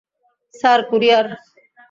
[0.53, 1.25] Sir, courier.